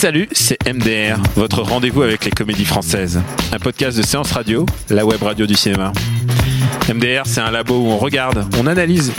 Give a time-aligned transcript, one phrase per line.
[0.00, 3.20] Salut, c'est MDR, votre rendez-vous avec les comédies françaises.
[3.52, 5.92] Un podcast de séance radio, la web radio du cinéma.
[6.88, 9.12] MDR, c'est un labo où on regarde, on analyse,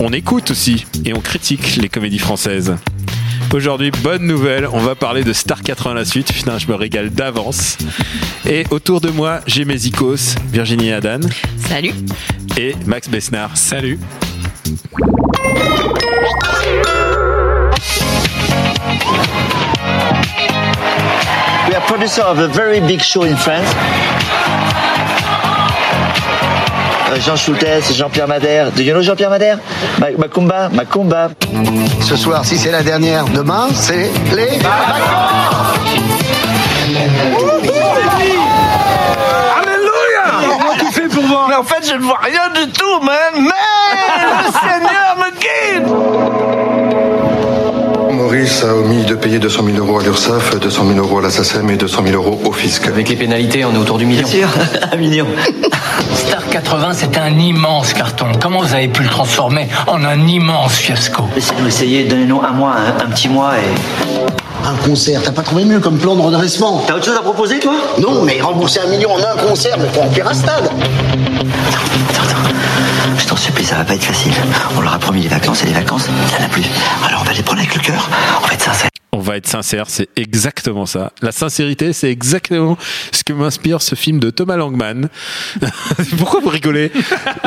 [0.00, 2.74] on écoute aussi et on critique les comédies françaises.
[3.54, 6.32] Aujourd'hui, bonne nouvelle, on va parler de Star 80 la suite.
[6.32, 7.78] Putain, je me régale d'avance.
[8.50, 11.20] Et autour de moi, j'ai mes icos, Virginie Adan
[11.68, 11.92] Salut.
[12.58, 13.56] et Max Besnard.
[13.56, 14.00] Salut.
[21.68, 23.68] We are producer of a very big show in France.
[27.10, 28.70] Euh, Jean Schultes, Jean-Pierre Madère.
[28.72, 29.58] Do you know Jean-Pierre Madère?
[29.98, 31.30] Ma- Macumba, Macumba.
[32.02, 34.58] Ce soir, si c'est la dernière, demain, c'est les
[41.48, 43.34] Mais en fait, je ne vois rien du tout, man.
[43.40, 43.50] Mais
[48.66, 51.30] Maurice a omis de payer 200 000 euros à l'URSSAF, 200 000 euros à la
[51.30, 52.86] SACEM et 200 000 euros au fisc.
[52.86, 54.22] Avec les pénalités, on est autour du million.
[54.22, 54.48] Bien sûr,
[54.92, 55.26] un million.
[56.14, 58.26] Star 80, c'est un immense carton.
[58.40, 61.24] Comment vous avez pu le transformer en un immense fiasco?
[61.34, 64.68] Laissez-nous essayer, donnez-nous un mois, un, un petit mois et...
[64.68, 66.82] Un concert, t'as pas trouvé mieux comme plan de redressement?
[66.86, 67.74] T'as autre chose à proposer, toi?
[68.00, 70.70] Non, mais rembourser un million en un concert, mais faut remplir un stade
[73.66, 74.32] ça va pas être facile.
[74.76, 76.64] On leur a promis les vacances et les vacances, ça n'a plus.
[77.04, 78.08] Alors on va les prendre avec le cœur.
[78.42, 78.95] On va être sincère.
[79.12, 81.10] On va être sincère, c'est exactement ça.
[81.22, 82.76] La sincérité, c'est exactement
[83.12, 85.08] ce que m'inspire ce film de Thomas Langman.
[86.18, 86.92] Pourquoi vous rigolez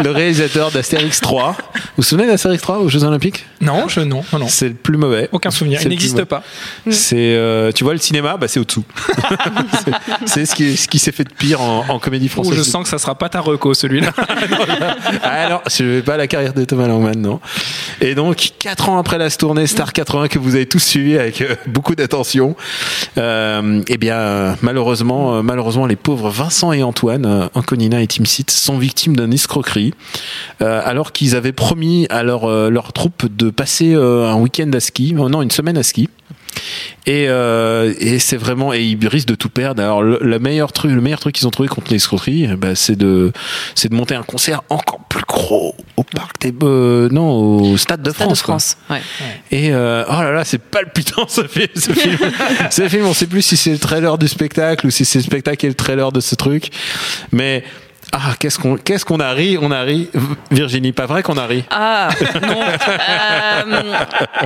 [0.03, 1.51] Le réalisateur d'Astérix 3.
[1.51, 3.45] Vous vous souvenez d'Astérix 3 aux Jeux Olympiques?
[3.61, 4.47] Non, je non, non, non.
[4.47, 5.29] C'est le plus mauvais.
[5.31, 5.79] Aucun souvenir.
[5.83, 6.41] Il n'existe pas.
[6.89, 8.85] C'est, euh, tu vois, le cinéma, bah, c'est au-dessous.
[9.85, 9.91] c'est,
[10.25, 12.57] c'est ce qui, ce qui s'est fait de pire en, en comédie Oh, française.
[12.57, 14.11] je sens que ça sera pas ta reco celui-là.
[15.23, 17.39] Ah non, je vais pas la carrière de Thomas Langman, non.
[18.01, 21.41] Et donc, quatre ans après la tournée Star 80 que vous avez tous suivi avec
[21.41, 22.55] euh, beaucoup d'attention,
[23.17, 28.25] euh, eh bien, euh, malheureusement, euh, malheureusement, les pauvres Vincent et Antoine, Anconina et Tim
[28.25, 29.93] Seat, sont victimes d'une escroquerie,
[30.59, 35.41] alors qu'ils avaient promis à leur, leur troupe de passer un week-end à ski, non,
[35.41, 36.09] une semaine à ski.
[37.05, 39.81] Et, euh, et c'est vraiment et ils risquent de tout perdre.
[39.81, 42.75] Alors le, le meilleur truc, le meilleur truc qu'ils ont trouvé contre l'escroquerie, eh ben,
[42.75, 43.31] c'est de
[43.73, 48.01] c'est de monter un concert encore plus gros au parc des euh, non au stade
[48.01, 48.39] de France.
[48.39, 48.53] de quoi.
[48.53, 48.77] France.
[48.89, 49.01] Ouais.
[49.51, 51.67] Et euh, oh là là, c'est palpitant ce film.
[51.75, 52.17] Ce film,
[52.69, 55.23] ce film on sait plus si c'est le trailer du spectacle ou si c'est le
[55.23, 56.69] spectacle et le trailer de ce truc.
[57.31, 57.63] Mais
[58.11, 60.09] ah qu'est-ce qu'on qu'est-ce qu'on a ri, on a ri.
[60.51, 61.63] Virginie, pas vrai qu'on a ri?
[61.69, 62.09] Ah
[62.41, 62.59] non.
[63.09, 63.83] Euh,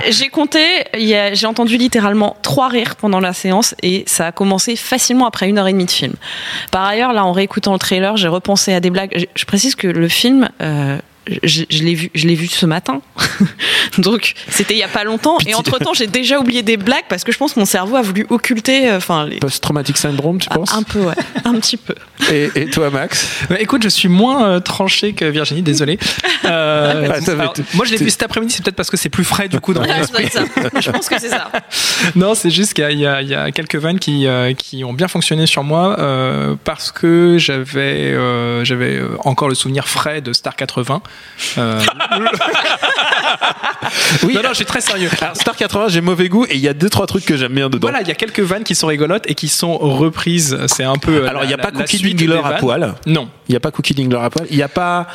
[0.10, 0.60] j'ai compté,
[0.94, 5.58] j'ai entendu littéralement trois rires pendant la séance et ça a commencé facilement après une
[5.60, 6.14] heure et demie de film.
[6.72, 9.12] Par ailleurs, là, en réécoutant le trailer, j'ai repensé à des blagues.
[9.16, 10.50] Je, je précise que le film.
[10.62, 10.98] euh,
[11.44, 13.02] je, je l'ai vu, je l'ai vu ce matin,
[13.98, 15.38] donc c'était il y a pas longtemps.
[15.46, 17.96] Et entre temps, j'ai déjà oublié des blagues parce que je pense que mon cerveau
[17.96, 19.38] a voulu occulter, euh, les...
[19.38, 21.14] Post-traumatic syndrome, tu penses un peu, ouais,
[21.46, 21.96] un petit peu.
[22.32, 25.98] et, et toi, Max Bah, écoute, je suis moins euh, tranché que Virginie, désolé.
[26.46, 29.08] Euh, Ah, alors, être- moi, je l'ai vu cet après-midi, c'est peut-être parce que c'est
[29.08, 30.28] plus frais du coup dans mon Ah, esprit.
[30.30, 30.44] ça.
[30.78, 31.50] Je pense que c'est ça.
[32.16, 35.46] Non, c'est juste qu'il y, y a- quelques vannes qui, euh, qui ont bien fonctionné
[35.48, 38.12] sur moi euh, parce que j'avais
[38.66, 41.02] j'avais euh, encore le souvenir frais de Star 80.
[41.58, 41.82] Euh,
[44.24, 44.34] Oui.
[44.36, 45.10] non, non, je suis très sérieux.
[45.22, 47.54] Alors, Star 80, j'ai mauvais goût et il y a deux trois trucs que j'aime
[47.54, 47.88] bien dedans.
[47.88, 50.58] Voilà, il y a quelques vannes qui sont rigolotes et qui sont reprises.
[50.68, 51.26] C'est un peu.
[51.26, 52.96] euh, Alors, il n'y a pas Cookie Dingler à poil.
[53.06, 53.30] Non.
[53.50, 54.46] Il n'y a pas Cookie Dingler à poil.
[54.50, 55.08] Il n'y a pas.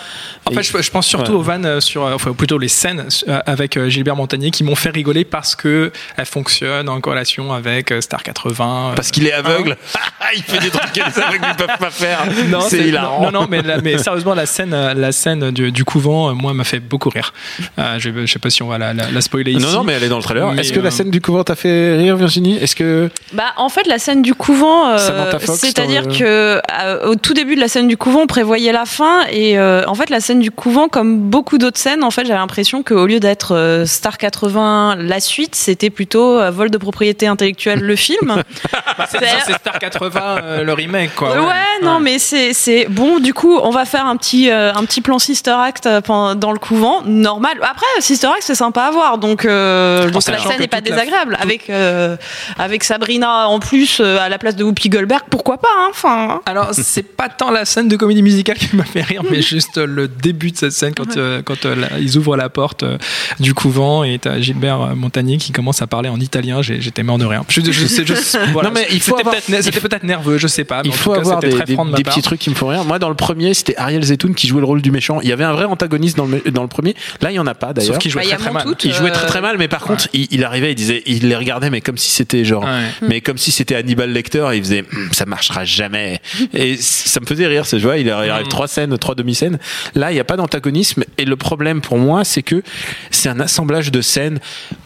[0.44, 1.38] En fait, je, je pense surtout Ouais.
[1.38, 3.06] aux vannes euh, sur, enfin plutôt les scènes
[3.46, 8.22] avec Gilbert Montagnier qui m'ont fait rigoler parce que elles fonctionnent en corrélation avec Star
[8.22, 8.90] 80.
[8.90, 9.76] euh, Parce qu'il est aveugle.
[10.36, 12.20] il fait des trucs que les aveugles ne peuvent pas faire.
[12.48, 13.22] Non, c'est hilarant.
[13.30, 16.52] Non, non, mais, la- mais sérieusement, la scène, la scène du, du couvent, euh, moi,
[16.52, 17.32] m'a fait beaucoup rire.
[17.78, 19.64] Euh, Euh, je, je sais pas si on va la, la, la spoiler ici.
[19.64, 20.46] Non, non, mais elle est dans le trailer.
[20.58, 22.56] Est-ce que euh, la scène du couvent t'a fait rire, Virginie?
[22.58, 23.08] Est-ce que.
[23.32, 24.98] Bah, en fait, la scène du couvent, euh,
[25.38, 29.22] c'est-à-dire que euh, au tout début de la scène du couvent, on prévoyait la fin
[29.30, 32.38] et euh, en fait, la scène du couvent, comme beaucoup d'autres scènes, en fait, j'avais
[32.38, 37.26] l'impression qu'au lieu d'être euh, Star 80 la suite, c'était plutôt euh, vol de propriété
[37.26, 38.42] intellectuelle le film.
[38.98, 41.30] Bah, c'est ça, c'est Star 80, euh, le remake, quoi.
[41.40, 43.20] Ouais, non, mais c'est c'est bon.
[43.20, 46.52] Du coup, on va faire un petit euh, un petit plan Sister Act euh, dans
[46.52, 47.52] le couvent, normal.
[47.62, 50.80] Après, Sister Act, c'est sympa à voir, donc euh, donc la scène n'est pas la-
[50.82, 51.36] désagréable.
[51.40, 52.16] Avec euh,
[52.58, 56.40] avec Sabrina en plus euh, à la place de Whoopi Goldberg, pourquoi pas hein, Enfin,
[56.46, 59.78] Alors, c'est pas tant la scène de comédie musicale qui m'a fait rire, mais juste
[59.78, 62.98] le début de cette scène quand, euh, quand euh, ils ouvrent la porte euh,
[63.40, 66.62] du couvent et t'as Gilbert Montagnier qui commence à parler en italien.
[66.62, 67.42] J'étais mort de rire.
[67.48, 68.14] Je, je sais, je-
[68.52, 68.68] voilà.
[68.70, 70.82] Non, mais il faut C'était avoir- peut-être ne- c'était peut-être nerveux, je sais pas.
[70.82, 72.02] Mais Il en faut tout cas, avoir c'était des, très des- franc de ma des
[72.04, 72.84] petits trucs qui me font rire.
[72.84, 75.20] Moi, dans le premier, c'était Ariel Zetoun qui jouait le rôle du méchant.
[75.22, 76.94] Il y avait un vrai antagoniste dans le, dans le premier.
[77.20, 77.94] Là, il y en a pas d'ailleurs.
[77.94, 78.66] Sauf qu'il jouait Bah, très très mal.
[78.84, 81.28] Il jouait Euh, très très mal, mais par contre, il, il arrivait, il disait, il
[81.28, 82.88] les regardait, mais comme si c'était genre, Ouais.
[83.08, 86.20] mais comme si c'était Hannibal Lecter, il faisait, ça marchera jamais.
[86.54, 87.98] Et ça me faisait rire, ce jeu.
[87.98, 88.48] Il arrive Mm.
[88.48, 89.58] trois scènes, trois demi-scènes.
[89.94, 91.04] Là, il n'y a pas d'antagonisme.
[91.16, 92.62] Et le problème pour moi, c'est que
[93.10, 94.38] c'est un assemblage de scènes.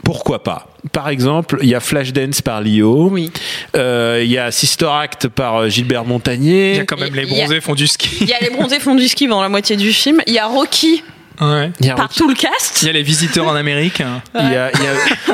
[0.05, 0.72] Pourquoi pas?
[0.91, 3.09] Par exemple, il y a Flashdance par Lio.
[3.11, 3.31] Oui.
[3.77, 6.73] Euh, Il y a Sister Act par euh, Gilbert Montagnier.
[6.73, 8.09] Il y a quand même les a- bronzés font du ski.
[8.23, 10.21] il y a les bronzés font du ski pendant la moitié du film.
[10.27, 11.05] Il y a Rocky
[11.43, 11.71] Ouais.
[11.81, 12.83] Il y a par tout le cast.
[12.83, 14.01] Il y a les visiteurs en Amérique.
[14.35, 14.71] A-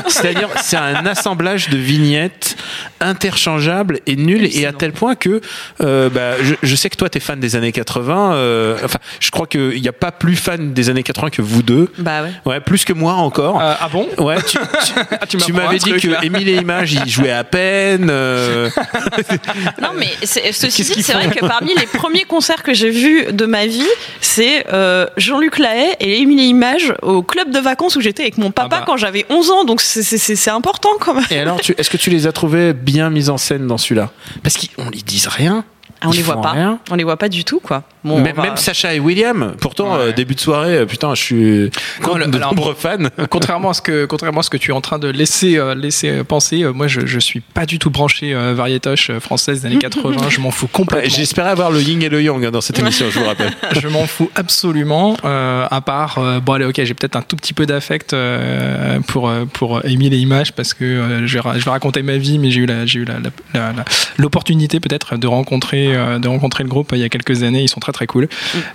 [0.08, 2.56] c'est-à-dire, c'est un assemblage de vignettes
[3.00, 5.40] interchangeables et nulles, et à tel point que,
[5.82, 8.32] euh, bah, je, je sais que toi, t'es fan des années 80.
[8.34, 11.62] euh, enfin, je crois qu'il n'y a pas plus fan des années 80 que vous
[11.62, 11.92] deux.
[11.98, 12.30] Bah ouais.
[12.44, 13.60] Ouais, plus que moi encore.
[13.60, 14.08] Euh, ah bon?
[14.18, 16.24] Ouais, tu, tu- Ah, tu tu m'apprends m'avais dit truc, que là.
[16.24, 18.08] Émile et Images, ils jouaient à peine.
[18.10, 18.68] euh,
[19.82, 23.26] Non, mais c'est- ceci dit, c'est vrai que parmi les premiers concerts que j'ai vus
[23.32, 23.82] de ma vie,
[24.20, 28.50] c'est euh, Jean-Luc Lahaye et Émilie Image au club de vacances où j'étais avec mon
[28.50, 28.84] papa Ah bah.
[28.86, 29.64] quand j'avais 11 ans.
[29.64, 31.24] Donc c'est- important quand même.
[31.30, 34.10] Et alors, est-ce que tu les as trouvés bien mis en scène dans celui-là?
[34.42, 35.64] Parce qu'on les disent rien.
[36.00, 36.52] Ah, on Ils les voit pas.
[36.52, 36.78] rien.
[36.90, 37.82] On les voit pas du tout, quoi.
[38.04, 40.00] Bon, même, on va- même Sacha et William, pourtant Ouais.
[40.00, 41.70] euh, début de soirée, euh, putain, je suis
[42.06, 42.96] Non, le- de alors- nombreux fans.
[43.30, 45.74] contrairement à ce que contrairement à ce que tu es en train de laisser euh,
[45.74, 49.66] laisser penser, euh, moi je, je suis pas du tout branché euh, variétoche française des
[49.66, 50.28] années 80.
[50.28, 51.10] je m'en fous Ouais, complètement.
[51.10, 53.52] J'espérais avoir le yin et le yang hein, dans cette émission, je vous rappelle.
[53.80, 55.16] je m'en fous absolument.
[55.24, 59.00] euh, à part euh, bon allez ok j'ai peut-être un tout petit peu d'affect euh,
[59.08, 62.02] pour euh, pour Émile et Images parce que euh, je, vais, ra- je vais raconter
[62.02, 63.84] ma vie mais j'ai eu la j'ai eu la- la- la- la-
[64.18, 67.68] l'opportunité peut-être de rencontrer euh, de rencontrer le groupe il y a quelques années ils
[67.68, 68.28] sont très très cool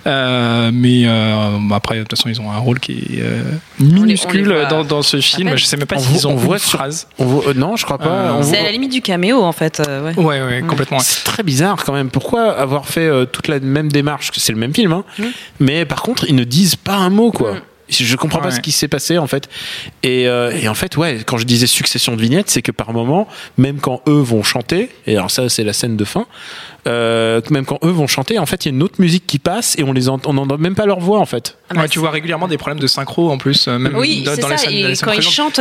[0.06, 3.42] Euh, mais euh, après de toute façon ils ont un rôle qui est euh,
[3.78, 6.34] les- on minuscule voit dans, dans ce film je sais même pas s'ils voit- ont
[6.34, 8.06] on voit une sur- phrase On voit- euh, non, je crois pas.
[8.08, 9.80] Euh, C'est voit- à la limite du caméo en fait.
[9.80, 10.14] euh, ouais.
[10.16, 10.98] ouais ouais complètement.
[11.00, 12.10] C'est très bizarre quand même.
[12.10, 14.30] Pourquoi avoir fait euh, toute la même démarche?
[14.30, 15.04] Que C'est le même film, hein.
[15.60, 17.56] mais par contre, ils ne disent pas un mot, quoi.
[18.02, 19.48] Je comprends pas ce qui s'est passé en fait.
[20.02, 22.92] Et, euh, et en fait, ouais, quand je disais succession de vignettes, c'est que par
[22.92, 26.26] moment, même quand eux vont chanter, et alors ça, c'est la scène de fin,
[26.86, 29.38] euh, même quand eux vont chanter, en fait, il y a une autre musique qui
[29.38, 31.56] passe et on les entend, on n'entend même pas leur voix en fait.
[31.70, 34.22] Ah bah, Ouais, tu vois régulièrement des problèmes de synchro en plus euh, même Oui,
[34.22, 34.56] dans, les ça.
[34.56, 35.60] scènes, Et quand ils chantent,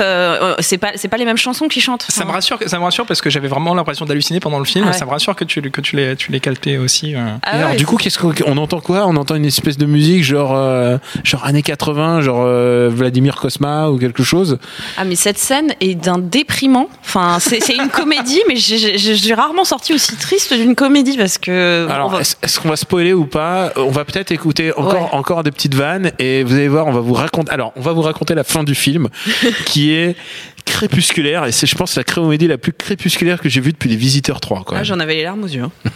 [0.60, 2.06] c'est pas c'est pas les mêmes chansons qu'ils chantent.
[2.10, 4.86] Ça me rassure, ça me rassure parce que j'avais vraiment l'impression d'halluciner pendant le film.
[4.88, 4.98] Ah ouais.
[4.98, 6.40] Ça me rassure que tu, que tu les, tu les
[6.78, 7.16] aussi.
[7.16, 7.36] euh.
[7.44, 9.06] ah Et alors, ouais, du coup, qu'est-ce qu'on on entend quoi?
[9.08, 13.90] On entend une espèce de musique genre, euh, genre années 80, genre euh, Vladimir Kosma
[13.90, 14.58] ou quelque chose.
[14.98, 16.90] Ah mais cette scène est d'un déprimant.
[17.04, 21.88] Enfin, c'est une comédie, mais j'ai- rarement sorti aussi triste d'une comédie parce que.
[21.90, 23.72] Alors, va- est-ce est-ce qu'on va spoiler ou pas?
[23.76, 25.10] On va peut-être écouter encore, Ouais.
[25.12, 27.52] encore des petites vannes et vous allez voir, on va vous raconter.
[27.52, 29.10] Alors, on va vous raconter la fin du film
[29.66, 30.16] qui est
[30.66, 33.96] crépusculaire et c'est, je pense, la comédie la plus crépusculaire que j'ai vue depuis Les
[33.98, 34.64] Visiteurs 3.
[34.64, 34.78] Quoi.
[34.80, 35.64] Ah, J'en avais les larmes aux yeux.
[35.64, 35.72] hein.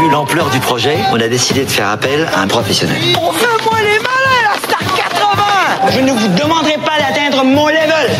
[0.00, 2.96] Vu l'ampleur du projet, on a décidé de faire appel à un professionnel.
[3.20, 7.66] On fait moi les malins, la Star 80 Je ne vous demanderai pas d'atteindre mon
[7.68, 8.10] level.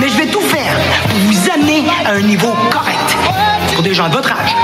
[0.00, 0.76] Mais je vais tout faire
[1.08, 3.16] pour vous amener à un niveau correct.
[3.74, 4.54] Pour des gens de votre âge.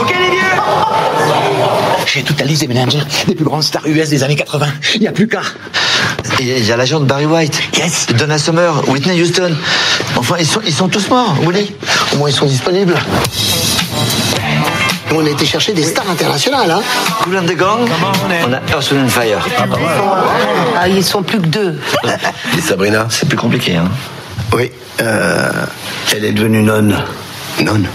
[0.00, 0.40] Ok les vieux?
[2.06, 4.66] J'ai toute la liste des managers des plus grandes stars US des années 80.
[4.96, 5.40] Il n'y a plus qu'à.
[6.40, 8.06] Il y a- l'agent de Barry White, Yes.
[8.18, 9.54] Donna Summer, Whitney Houston.
[10.16, 11.72] Enfin, ils sont, ils sont tous morts, Willy.
[12.14, 12.94] Au moins ils sont disponibles.
[15.14, 16.80] On a été chercher des stars internationales, hein
[17.22, 17.80] Cool and the Gang,
[18.46, 19.46] on a Earth, Wind and Fire.
[20.78, 21.78] Ah, ils sont plus que deux.
[22.56, 23.88] Et Sabrina, c'est plus compliqué, hein.
[24.54, 25.50] Oui, euh,
[26.14, 26.96] elle est devenue nonne.
[27.60, 27.86] Nonne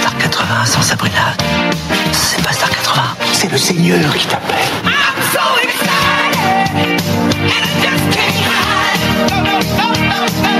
[0.00, 1.36] Star 80 sans Sabrina,
[2.12, 3.02] c'est pas Star 80.
[3.32, 4.56] C'est le Seigneur qui t'appelle.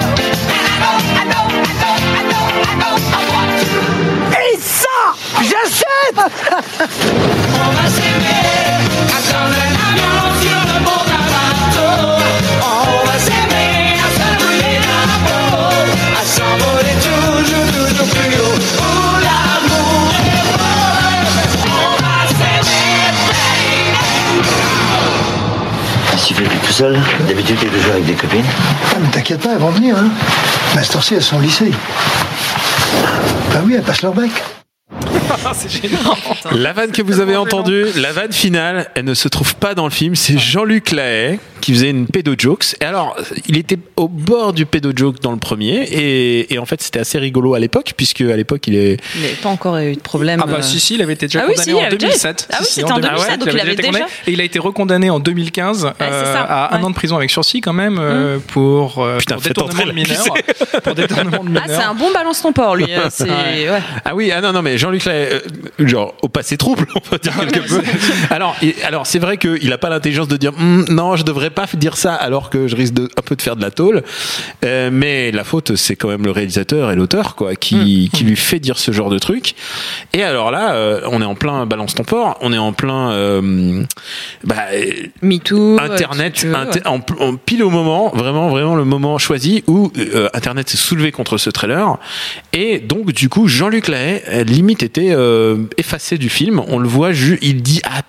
[5.43, 8.47] J'achète On va s'aimer
[9.09, 11.95] Attendre l'avion sur le bord d'un bateau
[12.63, 15.57] On va s'aimer à se brûler la peau
[16.17, 20.79] À s'envoler toujours, toujours plus haut Où l'amour est beau
[21.67, 22.97] On va s'aimer,
[26.17, 26.95] Si tu fais plus tout seul,
[27.27, 28.47] d'habitude t'es toujours avec des copines?
[28.93, 30.11] Ah, mais t'inquiète pas, elles vont venir, hein.
[30.75, 31.73] Mais à cette heure-ci, elles sont au lycée.
[33.53, 34.31] Bah oui, elles passent leur bac.
[35.55, 36.01] c'est génial.
[36.53, 39.85] La vanne que vous avez entendue, la vanne finale, elle ne se trouve pas dans
[39.85, 40.15] le film.
[40.15, 42.77] C'est Jean-Luc Lahaye qui faisait une pédo-jokes.
[42.83, 43.17] Et alors,
[43.49, 45.85] il était au bord du pédo-joke dans le premier.
[45.85, 48.99] Et, et en fait, c'était assez rigolo à l'époque, puisque à l'époque, il est.
[49.15, 50.41] Il n'avait pas encore eu de problème.
[50.43, 51.87] Ah bah euh, si si, il avait été déjà Ah oui, condamné si, il en
[51.87, 52.49] avait déjà- 2007.
[52.53, 54.11] Ah oui, Si, si, c'était en 2007, ouais, donc il avait été déjà- condamné.
[54.27, 57.17] Et il a été recondamné en 2015 c'est euh, ça, à un an de prison
[57.17, 60.25] avec sursis quand même euh, pour, euh, Putain, pour détournement de la mineurs.
[60.83, 61.63] pour détournement de mineurs.
[61.67, 62.87] Ah, c'est un bon balance ton port, lui.
[62.91, 63.71] euh, C'est Ouais.
[63.71, 63.79] ouais.
[64.05, 65.39] Ah oui, ah non, non, mais Jean-Luc euh,
[65.79, 67.81] genre, au passé trouble, on peut dire quelque peu.
[68.31, 71.67] Alors, alors c'est vrai qu'il n'a pas l'intelligence de dire, Hum, non, je devrais pas
[71.75, 74.03] dire ça, alors que je risque de, un peu de faire de la tôle.
[74.65, 78.37] Euh, mais la faute, c'est quand même le réalisateur et l'auteur, quoi, qui, qui lui
[78.37, 79.55] fait dire ce genre de truc.
[80.13, 83.13] Et alors là, euh, on est en plein balance ton port, on est en plein,
[83.13, 83.83] euh,
[84.45, 84.65] bah,
[85.23, 85.79] MeToo.
[85.81, 86.89] Internet, si tu veux, inter- ouais.
[86.89, 89.93] en, en pile au moment, vraiment, vraiment le moment choisi où
[90.35, 91.99] Internet s'est soulevé contre ce trailer.
[92.53, 95.17] Et donc, du coup, Jean-Luc Lahaye, limite, était
[95.77, 96.61] effacé du film.
[96.69, 98.03] On le voit, il dit ah,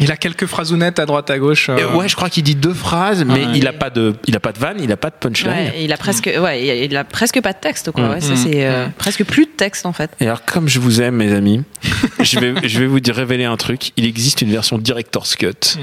[0.00, 1.68] Il a quelques phraseonnettes à droite à gauche.
[1.68, 3.46] euh, euh, ouais, je crois qu'il dit deux phrases, mais Ouais.
[3.54, 5.52] il a pas de, il a pas de vanne, il a pas de punchline.
[5.52, 8.08] Ouais, il a presque, ouais, il a presque pas de texte, quoi.
[8.08, 8.10] Mm.
[8.10, 8.36] Ouais, ça Mm.
[8.36, 10.10] c'est euh, presque plus de texte en fait.
[10.20, 11.62] Et alors, comme je vous aime, mes amis,
[12.20, 13.92] je vais, je vais vous dire, révéler un truc.
[13.96, 15.78] Il existe une version Director's Cut.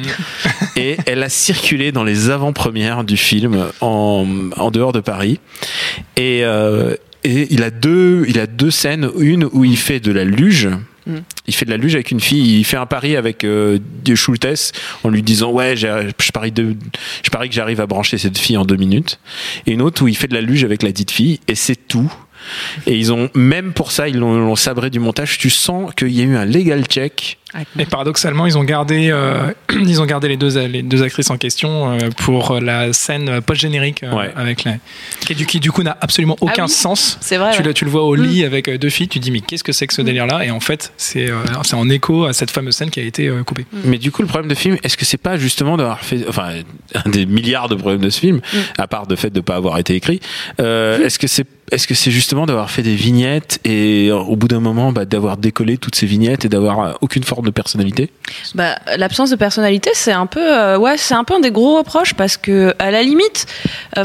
[0.75, 4.25] Et elle a circulé dans les avant-premières du film en,
[4.57, 5.39] en dehors de Paris.
[6.17, 9.09] Et, euh, et il a deux, il a deux scènes.
[9.19, 10.67] Une où il fait de la luge.
[11.05, 11.17] Mm.
[11.47, 12.59] Il fait de la luge avec une fille.
[12.59, 15.87] Il fait un pari avec euh, de Schultes en lui disant ouais, je
[16.31, 19.19] parie je parie que j'arrive à brancher cette fille en deux minutes.
[19.65, 21.39] Et une autre où il fait de la luge avec la dite fille.
[21.47, 22.11] Et c'est tout.
[22.87, 25.37] Et ils ont même pour ça ils l'ont sabré du montage.
[25.37, 27.37] Tu sens qu'il y a eu un legal check.
[27.77, 31.37] Et paradoxalement, ils ont gardé, euh, ils ont gardé les deux, les deux actrices en
[31.37, 34.31] question euh, pour la scène post-générique euh, Ouais.
[34.37, 34.75] avec la,
[35.19, 37.17] qui, du, qui du coup n'a absolument Ah aucun oui, sens.
[37.19, 37.65] c'est vrai, Tu, ouais.
[37.65, 39.65] le, tu le vois au lit avec euh, deux filles, tu te dis mais qu'est-ce
[39.65, 40.45] que c'est que ce délire-là?
[40.45, 41.43] Et en fait, c'est euh,
[41.73, 43.65] en écho à cette fameuse scène qui a été euh, coupée.
[43.83, 46.51] Mais du coup, le problème de film, est-ce que c'est pas justement d'avoir fait, enfin,
[47.05, 48.39] un des milliards de problèmes de ce film,
[48.77, 50.21] à part de fait de pas avoir été écrit,
[50.61, 54.35] euh, est-ce que c'est est-ce que c'est justement d'avoir fait des vignettes et euh, au
[54.35, 57.51] bout d'un moment bah, d'avoir décollé toutes ces vignettes et d'avoir euh, aucune forme de
[57.51, 58.09] personnalité?
[58.55, 62.13] Bah, l'absence de personnalité, c'est un peu, euh, ouais, un peu un des gros reproches
[62.13, 63.47] parce que, à la limite,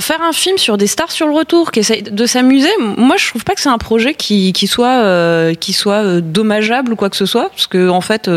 [0.00, 3.28] faire un film sur des stars sur le retour qui essayent de s'amuser, moi, je
[3.28, 7.16] trouve pas que c'est un projet qui, qui soit, qui soit dommageable ou quoi que
[7.16, 8.30] ce soit, parce que, en fait,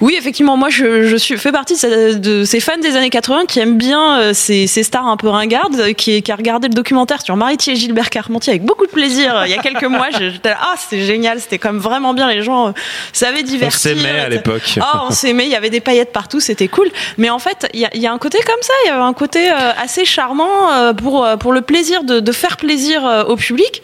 [0.00, 3.78] oui, effectivement, moi, je, suis, fais partie de, ces- fans des années 80 qui aiment
[3.78, 7.76] bien ces, stars un peu ringardes, qui, qui a regardé le documentaire sur Maritier et
[7.76, 10.08] Gilbert Carpentier avec beaucoup de plaisir il y a quelques mois.
[10.10, 12.72] J'étais là, ah, c'était génial, c'était quand même vraiment bien, les gens euh,
[13.12, 13.78] savaient On divertir.
[13.80, 14.78] s'aimait à l'époque.
[14.80, 16.88] Ah, on s'aimait, il y avait des paillettes partout, c'était cool.
[17.18, 18.90] Mais en fait, il y a, il y a un côté comme ça, il y
[18.92, 23.24] avait un côté euh, assez charmant euh, pour, pour le plaisir de, de faire plaisir
[23.28, 23.82] au public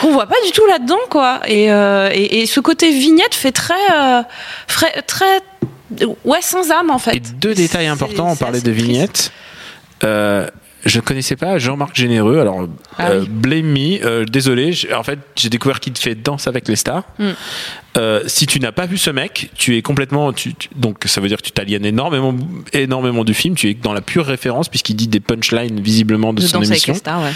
[0.00, 1.40] qu'on voit pas du tout là-dedans, quoi.
[1.48, 4.22] Et, euh, et, et ce côté vignette fait très, euh,
[4.68, 5.40] frais- très,
[6.24, 7.16] ouais, sans âme en fait.
[7.16, 9.32] Et deux détails importants, on parlait de vignettes.
[10.04, 10.46] Euh,
[10.84, 12.66] je ne connaissais pas Jean-Marc Généreux, alors
[12.98, 16.76] Ah euh, blame me, euh, désolé, en fait j'ai découvert qu'il fait Danse avec les
[16.76, 17.04] stars.
[17.18, 17.30] Mm.
[17.96, 21.20] Euh, si tu n'as pas vu ce mec, tu es complètement, tu- tu- donc ça
[21.20, 22.32] veut dire que tu t'aliènes énormément,
[22.72, 26.40] énormément du film, tu es dans la pure référence puisqu'il dit des punchlines visiblement de
[26.42, 26.92] De son émission.
[26.92, 27.32] les stars, ouais.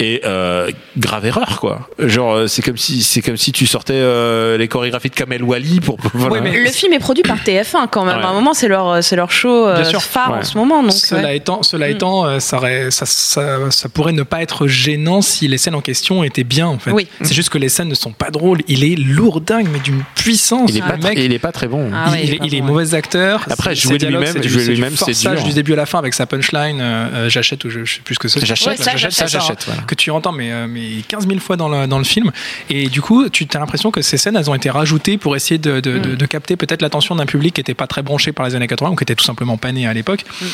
[0.00, 1.90] Et euh, grave erreur quoi.
[1.98, 5.42] Genre euh, c'est comme si c'est comme si tu sortais euh, les chorégraphies de Kamel
[5.42, 6.40] Wally pour voilà.
[6.50, 8.16] Le film est produit par TF1 quand même.
[8.16, 8.24] Ouais.
[8.24, 10.38] À un moment, c'est leur, c'est leur show euh, phare Ouais.
[10.38, 10.82] en ce moment.
[10.82, 11.36] Donc, cela ouais.
[11.36, 11.90] étant, cela Mm.
[11.92, 15.80] étant ça, aurait- ça, ça, ça pourrait ne pas être gênant si les scènes en
[15.82, 16.66] question étaient bien.
[16.66, 16.92] En fait.
[16.92, 17.06] Oui.
[17.20, 18.60] C'est juste que les scènes ne sont pas drôles.
[18.68, 20.70] Il est lourdingue, mais d'une puissance.
[20.70, 21.02] il est pas mec.
[21.16, 21.90] très- il est pas très bon.
[21.94, 23.44] Ah il, ouais, il est est, pas il est bon, mauvais acteur.
[23.50, 25.42] Après, jouer lui-même- c'est du- jouer de c'est du lui-même, c'est dur.
[25.44, 26.80] du début à la fin avec sa punchline.
[26.80, 28.44] euh, euh, j'achète ou je, je sais plus ce que c'est.
[28.44, 29.82] J'achète, Ouais, j'achète, ça, j'achète, voilà.
[29.82, 32.30] Que tu entends mais, euh, mais 15 000 fois dans le, dans le film.
[32.70, 35.58] Et du coup, tu as l'impression que ces scènes, elles ont été rajoutées pour essayer
[35.58, 36.00] de, de, Mm.
[36.02, 38.66] de- de capter peut-être l'attention d'un public qui n'était pas très branché par les années
[38.68, 40.24] 80 ou qui était tout simplement pané à l'époque.
[40.40, 40.44] Mm.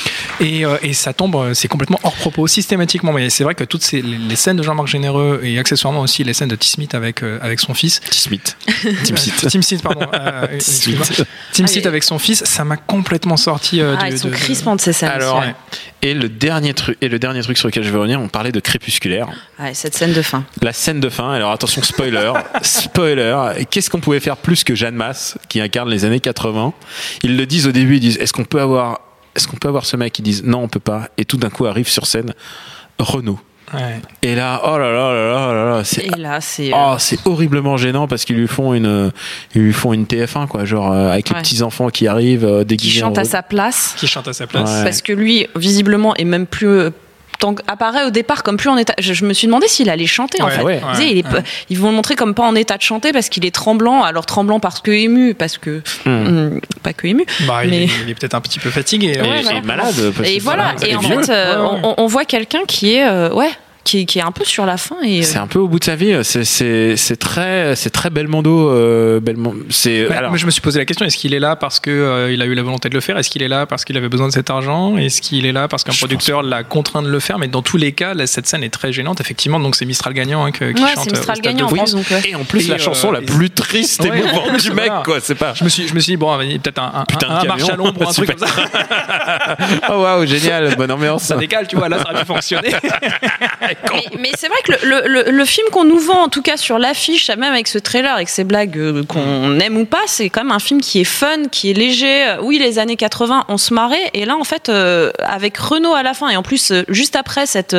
[0.44, 3.12] Et, euh, et ça tombe, c'est complètement hors propos systématiquement.
[3.12, 6.24] Mais c'est vrai que toutes ces, les, les scènes de Jean-Marc Généreux et accessoirement aussi
[6.24, 6.66] les scènes de T.
[6.66, 8.00] Smith avec, euh, avec son fils.
[8.00, 8.12] T.
[8.12, 8.56] Smith.
[9.04, 9.48] Tim Seat.
[9.48, 10.06] Team Seat, pardon.
[10.14, 11.04] euh, excuse-moi.
[11.52, 14.34] Team Seat avec son fils, ça m'a complètement sorti euh, Ah, du- ils sont de-
[14.34, 15.10] crispantes ces scènes.
[15.10, 15.54] Alors, ouais.
[16.02, 18.52] et le dernier truc, et le dernier truc sur lequel je veux revenir, on parlait
[18.52, 19.28] de crépusculaire.
[19.58, 20.44] Ouais, cette scène de fin.
[20.62, 22.32] La scène de fin, alors attention, spoiler,
[22.62, 26.72] spoiler, qu'est-ce qu'on pouvait faire plus que Jeanne Masse, qui incarne les années 80
[27.22, 29.00] Ils le disent au début, ils disent, est-ce qu'on peut avoir,
[29.34, 30.18] est-ce qu'on peut avoir ce mec?
[30.18, 31.08] Ils disent, non, on peut pas.
[31.18, 32.32] Et tout d'un coup arrive sur scène
[32.98, 33.40] Renault.
[33.74, 34.00] Ouais.
[34.22, 36.70] Et là, oh là là là là là là, c'est Et là, c'est.
[36.74, 39.12] Oh, c'est horriblement gênant parce qu'ils lui font une,
[39.54, 42.60] ils lui font une TF1 quoi, genre euh, avec les petits enfants qui arrivent euh,
[42.60, 43.94] qui déguisés en chante à sa place.
[43.96, 44.70] Qui chante à sa place.
[44.70, 44.84] Ouais.
[44.84, 46.90] Parce que lui, visiblement, est même plus.
[47.66, 48.94] Apparaît au départ comme plus en état.
[48.98, 50.62] Je, je me suis demandé s'il allait chanter en Ouais, fait.
[50.62, 50.80] ouais.
[51.00, 51.24] Il est
[51.70, 54.02] Ils vont le montrer comme pas en état de chanter parce qu'il est tremblant.
[54.02, 56.08] Alors tremblant parce que ému, parce que Hmm.
[56.26, 57.24] hum, pas que ému.
[57.46, 59.12] Bah, il, Mais- est, il est peut-être un petit peu fatigué.
[59.16, 59.60] Et, Ouais, et voilà.
[59.62, 60.12] malade.
[60.16, 60.74] parce Et voilà.
[60.86, 61.22] Et en vieux.
[61.22, 61.80] fait, euh, Ouais, ouais.
[61.84, 63.50] on, on voit quelqu'un qui est euh, ouais,
[63.88, 65.22] qui, qui est un peu sur la fin et.
[65.22, 66.18] C'est un peu au bout de sa vie.
[66.22, 68.70] C'est c'est c'est très c'est très Belmondo.
[68.70, 71.38] Euh, Belmond- C'est Bah, alors moi, je me suis posé la question est-ce qu'il est
[71.40, 73.16] là parce que euh, il a eu la volonté de le faire?
[73.18, 74.96] Est-ce qu'il est là parce qu'il avait besoin de cet argent?
[74.96, 77.38] Est-ce qu'il est là parce qu'un Je producteur l'a contraint de le faire?
[77.38, 79.20] Mais dans tous les cas, là, cette scène est très gênante.
[79.20, 81.04] Effectivement, donc c'est Mistral gagnant hein, que- qui Ouais, chante.
[81.04, 81.90] c'est euh, Mistral gagnant de en France.
[81.90, 82.10] France, donc.
[82.24, 82.30] ouais.
[82.30, 84.22] et en plus Et, la euh, chanson la plus triste et Ouais.
[84.22, 85.18] mouvante du mec quoi.
[85.20, 85.54] C'est pas.
[85.54, 87.68] Je me suis, je me suis dit bon, a peut-être un, un, Putain un, marche
[87.68, 88.54] à l'ombre ou un truc comme ça.
[89.90, 91.22] Oh waouh génial bonne ambiance.
[91.24, 91.88] Ça décale, tu vois.
[91.88, 92.70] Là, ça aurait pu fonctionner.
[93.92, 96.42] Mais, mais c'est vrai que le, le- le- le film qu'on nous vend, en tout
[96.42, 100.02] cas sur l'affiche, même avec ce trailer, avec ces blagues euh, qu'on aime ou pas,
[100.06, 102.36] c'est quand même un film qui est fun, qui est léger.
[102.42, 104.10] Oui, les années 80, on se marrait.
[104.14, 107.14] Et là, en fait, euh, avec Renault à la fin, et en plus, euh, juste
[107.16, 107.76] après, cette,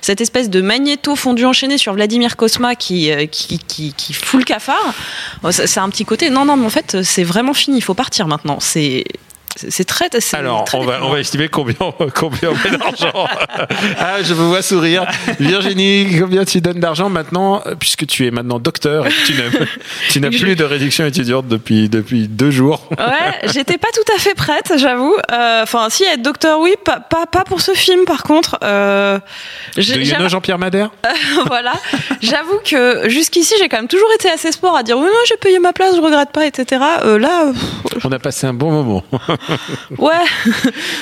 [0.00, 4.44] cette espèce de magnéto fondu enchaîné sur Vladimir Kosma qui, qui, qui, qui fout le
[4.44, 4.94] cafard,
[5.50, 6.30] c'est c'est un petit côté.
[6.30, 7.78] Non, non, mais en fait, c'est vraiment fini.
[7.78, 8.58] Il faut partir maintenant.
[8.60, 9.04] C'est.
[9.56, 10.08] C'est très.
[10.18, 11.76] c'est Alors, très on va, on va estimer combien,
[12.14, 13.12] combien on met d'argent.
[13.98, 15.06] ah, je vous vois sourire.
[15.40, 20.30] Virginie, combien tu donnes d'argent maintenant, puisque tu es maintenant docteur et que tu n'as,
[20.42, 22.88] plus de réduction étudiante depuis, depuis deux jours.
[22.98, 25.16] Ouais, j'étais pas tout à fait prête, j'avoue.
[25.32, 28.58] Euh, Enfin, si être docteur, oui, pas, pas, pas pour ce film, par contre.
[28.62, 29.18] Euh,
[29.76, 30.90] know Jean-Pierre Madère
[31.46, 31.72] voilà.
[32.20, 35.36] J'avoue que jusqu'ici, j'ai quand même toujours été assez sport à dire oui, non, j'ai
[35.36, 36.82] payé ma place, je regrette pas, etc.
[37.04, 39.04] Euh, là, pff, On a passé un bon moment.
[39.98, 40.12] Ouais.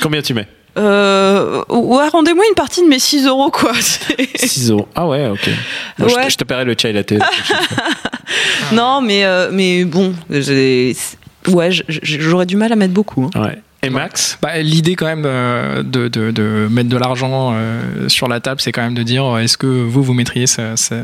[0.02, 0.47] combien tu mets
[0.78, 3.73] Euh, ouais, rendez-moi une partie de mes 6 euros, quoi.
[3.80, 4.88] C'est- 6 euros.
[4.94, 5.50] Ah ouais, ok.
[5.99, 6.25] Je, Ouais.
[6.26, 7.12] te, je te paierai le chai latte.
[8.73, 10.14] non, mais, euh, mais bon,
[11.49, 13.28] ouais, j'aurais du mal à mettre beaucoup.
[13.35, 13.40] hein.
[13.42, 13.59] Ouais.
[13.82, 14.38] Et Max?
[14.42, 18.60] Bah, L'idée quand même euh, de, de, de mettre de l'argent euh, sur la table,
[18.60, 20.96] c'est quand même de dire euh, est-ce que vous, vous mettriez ce, ce,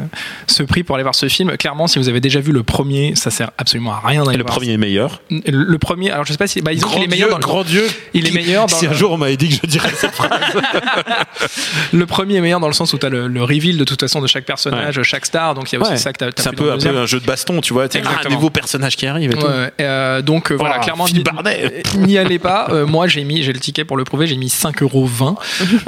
[0.47, 1.57] ce prix pour aller voir ce film?
[1.57, 4.43] Clairement, si vous avez déjà vu le premier, ça sert absolument à rien d'aller Le
[4.45, 4.57] voir.
[4.59, 5.23] premier est meilleur?
[5.31, 6.61] Le, le premier, alors je sais pas si.
[6.61, 7.87] Bah, ils ont Grand il est meilleur Dieu, dans le- grand Dieu.
[8.13, 10.13] Il est meilleur dans Si le- un jour on m'avait dit que je dirais cette
[10.15, 10.31] phrase.
[11.93, 14.01] Le premier est meilleur dans le sens où tu as le, le reveal de toute
[14.01, 15.97] façon de chaque personnage, chaque star, donc il y a aussi Ouais.
[15.97, 17.89] ça que tu as, C'est un peu, un peu un jeu de baston, tu vois.
[17.89, 19.47] t'as un nouveau personnage qui arrive et tout.
[19.47, 21.07] Ouais, euh, donc voilà, clairement,
[21.99, 22.66] n'y allez pas.
[22.71, 25.09] Euh, moi, j'ai mis, j'ai le ticket pour le prouver, j'ai mis 5,20 euros.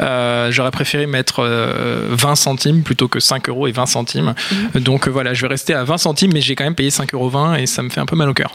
[0.00, 4.34] Euh, J'aurais préféré mettre euh, 20 centimes plutôt que 5 euros et 20 centimes.
[4.74, 7.14] Donc euh, voilà, je vais rester à 20 centimes, mais j'ai quand même payé 5,20
[7.14, 8.52] euros et ça me fait un peu mal au cœur.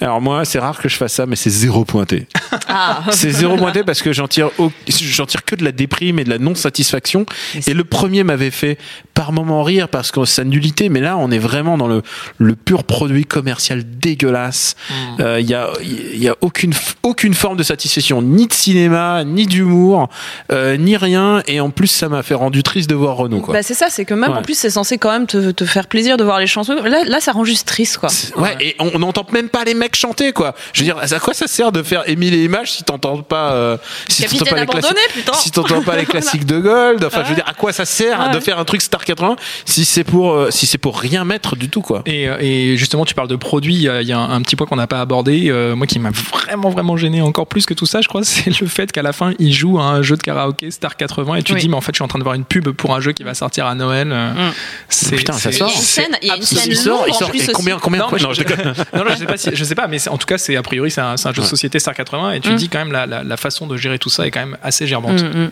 [0.00, 2.26] Alors moi, c'est rare que je fasse ça, mais c'est zéro pointé.
[2.76, 3.04] Ah.
[3.10, 6.24] C'est zéro pointé parce que j'en tire, au- j'en tire que de la déprime et
[6.24, 7.24] de la non-satisfaction.
[7.68, 8.78] Et le premier m'avait fait
[9.12, 12.02] par moment rire parce que sa nullité, mais là, on est vraiment dans le,
[12.38, 14.74] le pur produit commercial dégueulasse.
[15.20, 16.72] Euh, Il y a, il y a aucune,
[17.02, 20.08] aucune forme de satisfaction, ni de cinéma, ni d'humour,
[20.52, 21.42] euh, ni rien.
[21.46, 23.40] Et en plus, ça m'a fait rendu triste de voir Renault.
[23.40, 23.54] Quoi.
[23.54, 24.38] Bah, c'est ça, c'est que même Ouais.
[24.38, 26.74] en plus, c'est censé quand même te, te faire plaisir de voir les chansons.
[26.74, 28.08] Là, là ça rend juste triste, quoi.
[28.36, 30.54] Ouais, et on n'entend même pas les mecs chanter, quoi.
[30.72, 33.52] Je veux dire, à quoi ça sert de faire Émile et Images si t'entends pas,
[33.52, 33.76] euh,
[34.08, 34.96] si t'entends pas les classiques,
[35.34, 37.04] si t'entends pas les classiques de Gold.
[37.04, 38.34] Enfin, je veux dire, à quoi ça sert Ouais.
[38.34, 41.56] de faire un truc Star 80 si c'est pour, euh, si c'est pour rien mettre
[41.56, 42.02] du tout, quoi.
[42.06, 43.74] Et, et justement, tu parles de produits.
[43.74, 45.74] Il y a, il y a un, un petit point qu'on n'a pas abordé, euh,
[45.74, 48.66] moi qui m'a vraiment, vraiment gêné encore plus que tout ça, je crois, c'est le
[48.66, 51.52] fait qu'à la fin, il joue à un jeu de karaoké Star 80 et tu
[51.54, 51.60] Oui.
[51.60, 53.12] dis, mais en fait, je suis en train de voir une pub pour un jeu
[53.12, 54.10] qui va sortir à Noël.
[54.12, 54.52] Euh, Mm.
[54.88, 55.68] c'est- Putain, ça sort.
[55.70, 57.30] Il y a une scène, il y a une absolument- scène Il sort, il sort.
[57.34, 58.74] Et combien, combien Non, Non, je déconne.
[58.94, 60.90] non, je sais pas, si- je sais pas, mais en tout cas, c'est a priori
[60.90, 62.56] c'est un, jeu de société Star 80 et tu Mm.
[62.56, 64.86] dis quand même la, la, la façon de gérer tout ça est quand même assez
[64.86, 65.22] gerbante.
[65.22, 65.50] Mm.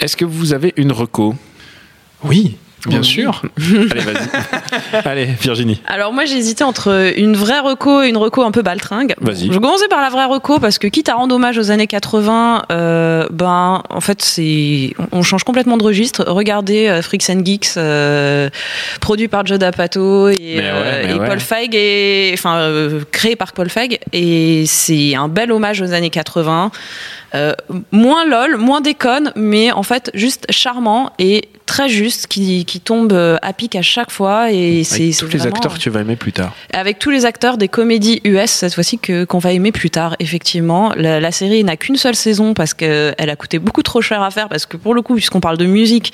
[0.00, 1.34] Est-ce que vous avez une reco?
[2.24, 2.56] Oui,
[2.88, 3.04] bien Oui.
[3.04, 3.42] sûr.
[3.58, 5.02] Allez, vas-y.
[5.04, 5.80] Allez, Virginie.
[5.86, 9.14] Alors moi j'ai hésité entre une vraie reco et une reco un peu baltringue.
[9.20, 9.46] Vas-y.
[9.48, 11.86] Je vais commencer par la vraie reco parce que quitte à rendre hommage aux années
[11.86, 16.24] 80, euh, ben en fait c'est on change complètement de registre.
[16.26, 18.48] Regardez euh, Freaks and Geeks, euh,
[19.00, 21.26] produit par Joe D'Apato et, Mais ouais, mais et ouais.
[21.28, 25.92] Paul Feig et enfin euh, créé par Paul Feig et c'est un bel hommage aux
[25.92, 26.70] années 80.
[27.34, 27.52] Euh,
[27.92, 33.12] moins lol, moins déconne, mais en fait juste charmant et très juste, qui, qui tombe
[33.12, 36.16] euh, à pic à chaque fois et c'est tous les acteurs que tu vas aimer
[36.16, 36.52] plus tard.
[36.72, 40.16] avec tous les acteurs des comédies US cette fois-ci que qu'on va aimer plus tard
[40.18, 40.92] effectivement.
[40.96, 44.20] La, la série n'a qu'une seule saison parce que elle a coûté beaucoup trop cher
[44.20, 46.12] à faire parce que pour le coup puisqu'on parle de musique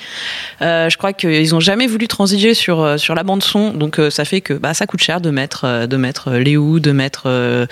[0.61, 3.71] euh, je crois qu'ils ont jamais voulu transiger sur euh, sur la bande son.
[3.71, 6.39] Donc euh, ça fait que bah ça coûte cher de mettre euh, de mettre euh,
[6.39, 7.65] les Who de mettre euh,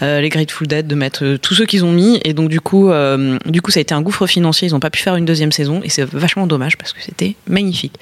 [0.00, 2.18] euh, les Grateful Dead de mettre euh, tous ceux qu'ils ont mis.
[2.24, 4.68] Et donc du coup euh, du coup ça a été un gouffre financier.
[4.68, 7.36] Ils ont pas pu faire une deuxième saison et c'est vachement dommage parce que c'était
[7.46, 7.94] magnifique.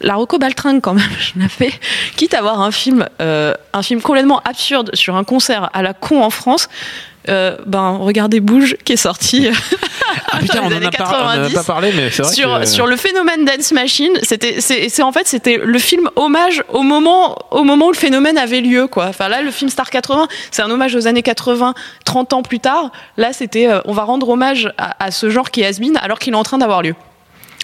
[0.00, 1.72] La Rocco Baltringue quand même je l'ai fait
[2.16, 5.94] quitte à voir un film euh, un film complètement absurde sur un concert à la
[5.94, 6.68] con en France
[7.28, 9.48] euh, ben regardez Bouge qui est sorti.
[10.30, 11.54] Ah putain, dans on les en a années pas, on en a 90.
[11.54, 12.66] pas parlé, mais c'est vrai sur, que...
[12.66, 17.36] sur le phénomène Dance Machine c'était c'est en fait c'était le film hommage au moment
[17.50, 19.06] au moment où le phénomène avait lieu quoi.
[19.06, 22.60] Enfin là le film Star 80 c'est un hommage aux années 80 30 ans plus
[22.60, 22.90] tard.
[23.16, 26.18] Là c'était euh, on va rendre hommage à, à ce genre qui est has-been alors
[26.18, 26.94] qu'il est en train d'avoir lieu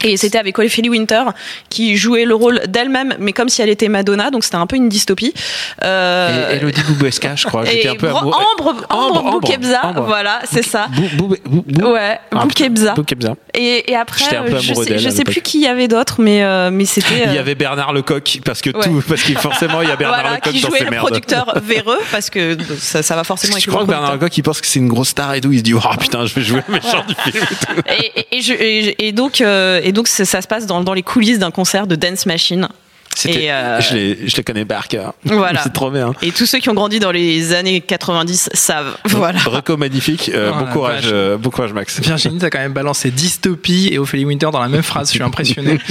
[0.05, 1.23] et c'était avec Ophélie Winter
[1.69, 4.77] qui jouait le rôle d'elle-même, mais comme si elle était Madonna, donc c'était un peu
[4.77, 5.35] une dystopie.
[5.85, 7.65] Euh, Et Elodie Boubesca, je crois.
[7.65, 8.35] J'étais un peu amoureux.
[8.59, 10.03] Ambre, Ambre, Ambre, Boukebza, Ambre.
[10.07, 10.89] voilà, c'est ça.
[11.17, 12.95] Bou- Bou- Bou- Bou- Ouais, Ah, Boukebza.
[12.95, 13.35] Boukebza.
[13.55, 16.21] Et, et après, J'étais un peu je sais, je sais plus qui y avait d'autres,
[16.21, 17.25] mais, euh, mais c'était.
[17.27, 18.85] Il y euh, avait Bernard Lecoq, parce que Ouais.
[18.85, 21.05] tout, parce que forcément, il y a Bernard voilà, Lecoq qui jouait le merdes.
[21.07, 24.15] producteur véreux, parce que ça, ça va forcément Je crois que Bernard.
[24.15, 25.51] Lecoq, il pense que c'est une grosse star et tout.
[25.53, 27.45] Il se dit, oh putain, je vais jouer le méchant du film.
[27.45, 27.83] et tout.
[27.89, 31.03] Et, et- et je- et- et donc, euh, et donc ça, se passe dans les
[31.03, 32.69] coulisses d'un concert de Dance Machine.
[33.27, 35.15] Euh, je, les, je les connais par cœur.
[35.25, 35.61] Voilà.
[35.63, 36.13] c'est trop bien.
[36.23, 38.97] Et tous ceux qui ont grandi dans les années 90 savent.
[39.07, 39.39] Voilà.
[39.41, 40.31] Reco magnifique.
[40.35, 42.01] euh, Oh bon courage, euh, bon courage, Max.
[42.01, 45.09] Virginie, t'as quand même balancé dystopie et Ophélie Winter dans la même phrase.
[45.09, 45.79] Je suis impressionné.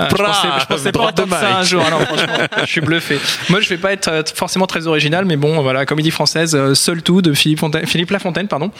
[0.00, 1.82] Euh, je pensais, je pensais pas de ça un jour.
[1.86, 3.18] Alors, franchement, je suis bluffé.
[3.48, 7.22] Moi, je vais pas être forcément très original, mais bon, voilà, comédie française, Seul tout
[7.22, 8.70] de Philippe, Fontaine- Philippe Lafontaine, pardon,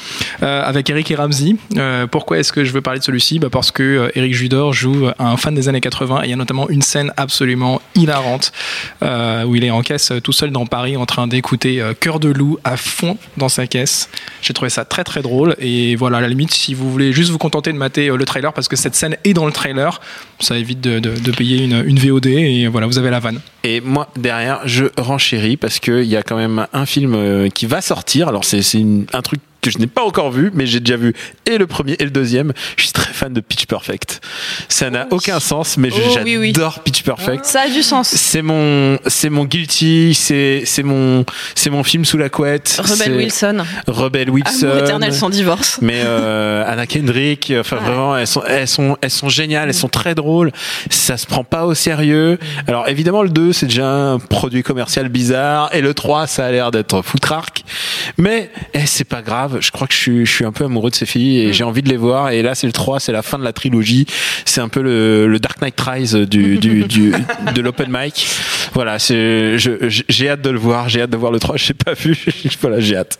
[0.43, 1.57] euh, avec Eric et Ramsey.
[1.77, 3.39] Euh, pourquoi est-ce que je veux parler de celui-ci?
[3.39, 6.37] Bah Parce que Eric Judor joue un fan des années 80 et il y a
[6.37, 7.64] notamment une scène absolument
[7.95, 8.53] hilarante
[9.03, 11.95] euh, où il est en caisse euh, tout seul dans Paris en train d'écouter euh,
[11.95, 14.09] Cœur de loup à fond dans sa caisse.
[14.43, 17.31] J'ai trouvé ça très très drôle et voilà, à la limite, si vous voulez juste
[17.31, 20.01] vous contenter de mater le trailer parce que cette scène est dans le trailer,
[20.41, 23.41] ça évite de, payer une, une VOD et voilà, vous avez la vanne.
[23.65, 27.81] Et moi, derrière, je renchéris parce qu'il y a quand même un film qui va
[27.81, 28.29] sortir.
[28.29, 28.63] Alors, c'est
[29.13, 31.15] un truc que je n'ai pas encore vu, mais j'ai déjà vu
[31.47, 32.53] et le premier et le deuxième.
[32.77, 34.21] Je suis très fan de Pitch Perfect.
[34.69, 36.53] Ça n'a aucun sens, mais Oh, j'adore oui, oui.
[36.85, 37.45] Pitch Perfect.
[37.47, 38.09] Ça a du sens.
[38.09, 41.25] C'est mon, c'est mon guilty, c'est, c'est mon,
[41.55, 42.79] c'est mon film sous la couette.
[42.79, 43.65] Rebel Wilson.
[43.87, 44.67] Rebel Wilson.
[44.67, 45.79] Amour éternel sans divorce.
[45.81, 49.89] Mais euh, Anna Kendrick, enfin vraiment, elles sont, elles sont, elles sont géniales, elles sont
[49.89, 50.53] très drôles.
[50.91, 52.39] Ça se prend pas au sérieux.
[52.67, 56.51] Alors évidemment, le 2 c'est déjà un produit commercial bizarre, et le 3 ça a
[56.51, 57.65] l'air d'être foutraque.
[58.19, 59.59] Mais eh, c'est pas grave.
[59.61, 61.65] Je crois que je suis, je suis un peu amoureux de ces filles et j'ai
[61.65, 62.31] envie de les voir.
[62.31, 64.07] Et là, c'est le 3 c'est la fin de la trilogie.
[64.45, 67.13] C'est un peu le, le Dark Knight Rise du, du, du
[67.55, 68.27] de l'open mic.
[68.73, 70.89] Voilà, c'est, j'ai hâte de le voir.
[70.89, 72.17] J'ai hâte de voir le 3 Je l'ai pas vu.
[72.61, 73.19] voilà, j'ai hâte.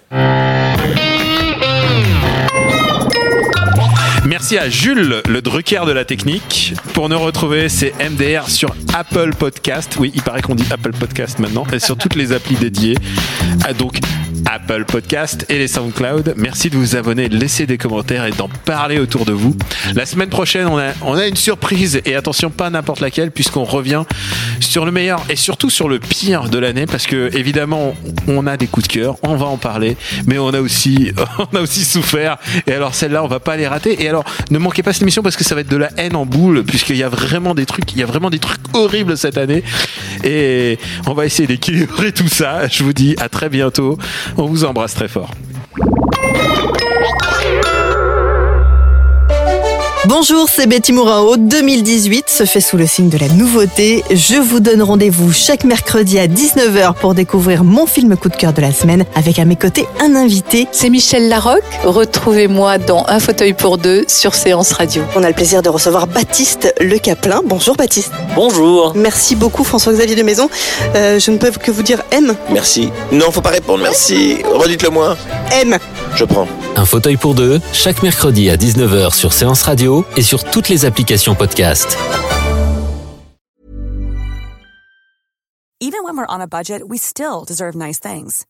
[4.27, 6.73] Merci à Jules, le Drucker de la technique.
[6.95, 9.97] Pour nous retrouver, c'est MDR sur Apple Podcast.
[10.01, 11.67] Oui, il paraît qu'on dit Apple Podcast maintenant.
[11.73, 12.97] Et sur toutes les applis dédiées.
[13.67, 13.99] Ah, donc,
[14.47, 16.35] Apple Podcast et les SoundCloud.
[16.37, 19.57] Merci de vous abonner, de laisser des commentaires et d'en parler autour de vous.
[19.95, 22.01] La semaine prochaine, on a, on a une surprise.
[22.05, 24.05] Et attention, pas n'importe laquelle, puisqu'on revient
[24.61, 26.87] sur le meilleur et surtout sur le pire de l'année.
[26.87, 27.95] Parce que, évidemment,
[28.27, 29.17] on a des coups de cœur.
[29.23, 29.97] On va en parler.
[30.27, 31.13] Mais on a aussi,
[31.53, 32.37] on a aussi souffert.
[32.67, 34.03] Et alors, celle-là, on va pas les rater.
[34.03, 36.17] Et alors, ne manquez pas cette émission parce que ça va être de la haine
[36.17, 39.17] en boule, puisqu'il y a vraiment des trucs, il y a vraiment des trucs horribles
[39.17, 39.63] cette année.
[40.25, 42.67] Et on va essayer d'équilibrer tout ça.
[42.67, 43.99] Je vous dis à très bientôt.
[44.37, 45.31] On vous embrasse très fort.
[50.07, 51.39] Bonjour, c'est Betty Mourao.
[51.39, 54.05] 2018 se fait sous le signe de la nouveauté.
[54.11, 58.53] Je vous donne rendez-vous chaque mercredi à 19h pour découvrir mon film coup de cœur
[58.53, 60.69] de la semaine avec à mes côtés un invité.
[60.73, 61.63] C'est Michel Larocque.
[61.85, 65.03] Retrouvez-moi dans Un fauteuil pour deux sur Séance Radio.
[65.17, 67.41] On a le plaisir de recevoir Baptiste Le Caplin.
[67.43, 68.13] Bonjour Baptiste.
[68.35, 68.93] Bonjour.
[68.95, 70.51] Merci beaucoup François-Xavier de Maison.
[70.97, 72.35] Euh, je ne peux que vous dire M.
[72.51, 72.91] Merci.
[73.11, 74.37] Non, faut pas répondre, merci.
[74.53, 75.17] Redites-le moi.
[75.51, 75.79] M.
[76.15, 76.47] Je prends.
[76.77, 80.85] Un fauteuil pour deux, chaque mercredi à 19h sur Séance Radio et sur toutes les
[80.85, 81.97] applications podcast.
[85.81, 88.45] Even when we're on a budget, we still deserve nice things.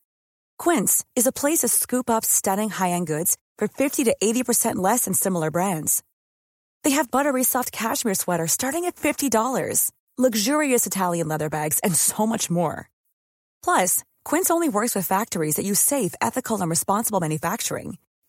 [0.58, 5.04] Quince is a place to scoop up stunning high-end goods for 50 to 80% less
[5.04, 6.02] than similar brands.
[6.84, 12.24] They have buttery soft cashmere sweaters starting at $50, luxurious Italian leather bags, and so
[12.26, 12.88] much more.
[13.64, 17.98] Plus, Quince only works with factories that use safe, ethical, and responsible manufacturing.